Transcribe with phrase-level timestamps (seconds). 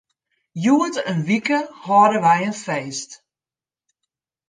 [0.61, 3.11] Hjoed in wike hâlde wy in feest.